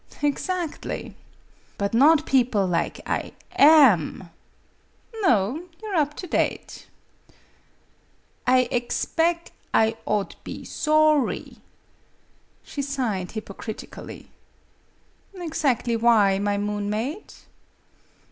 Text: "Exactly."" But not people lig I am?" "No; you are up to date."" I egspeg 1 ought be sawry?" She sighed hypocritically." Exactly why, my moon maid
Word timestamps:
"Exactly."" 0.23 1.15
But 1.77 1.93
not 1.93 2.25
people 2.25 2.65
lig 2.67 3.01
I 3.05 3.33
am?" 3.55 4.31
"No; 5.21 5.61
you 5.79 5.89
are 5.89 5.95
up 5.95 6.15
to 6.15 6.25
date."" 6.25 6.87
I 8.47 8.67
egspeg 8.71 9.51
1 9.75 9.93
ought 10.07 10.43
be 10.43 10.65
sawry?" 10.65 11.57
She 12.71 12.81
sighed 12.81 13.33
hypocritically." 13.33 14.29
Exactly 15.35 15.95
why, 15.95 16.39
my 16.39 16.57
moon 16.57 16.89
maid 16.89 17.33